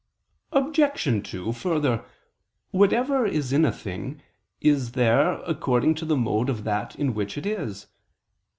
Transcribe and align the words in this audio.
Obj. 0.51 1.29
2: 1.31 1.53
Further, 1.53 2.03
whatever 2.71 3.23
is 3.27 3.53
in 3.53 3.63
a 3.63 3.71
thing, 3.71 4.19
is 4.59 4.93
there 4.93 5.33
according 5.43 5.93
to 5.93 6.05
the 6.05 6.17
mode 6.17 6.49
of 6.49 6.63
that 6.63 6.95
in 6.95 7.13
which 7.13 7.37
it 7.37 7.45
is. 7.45 7.85